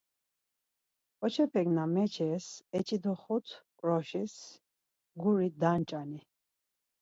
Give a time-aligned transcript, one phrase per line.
[1.19, 2.45] Ǩoçepek na meçes
[2.77, 3.47] eçidoxut
[3.79, 4.35] ǩroşis
[5.21, 6.19] guri danç̌ani?